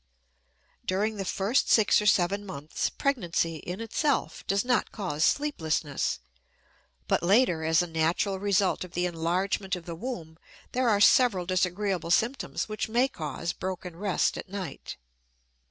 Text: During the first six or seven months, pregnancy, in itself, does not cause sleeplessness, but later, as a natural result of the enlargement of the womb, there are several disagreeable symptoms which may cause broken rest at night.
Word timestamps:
During 0.83 1.17
the 1.17 1.25
first 1.25 1.69
six 1.69 2.01
or 2.01 2.07
seven 2.07 2.43
months, 2.43 2.89
pregnancy, 2.89 3.57
in 3.57 3.79
itself, 3.79 4.43
does 4.47 4.65
not 4.65 4.91
cause 4.91 5.23
sleeplessness, 5.23 6.17
but 7.07 7.21
later, 7.21 7.63
as 7.63 7.83
a 7.83 7.85
natural 7.85 8.39
result 8.39 8.83
of 8.83 8.93
the 8.93 9.05
enlargement 9.05 9.75
of 9.75 9.85
the 9.85 9.93
womb, 9.93 10.39
there 10.71 10.89
are 10.89 10.99
several 11.01 11.45
disagreeable 11.45 12.09
symptoms 12.09 12.67
which 12.67 12.89
may 12.89 13.07
cause 13.07 13.53
broken 13.53 13.95
rest 13.95 14.39
at 14.39 14.49
night. 14.49 14.97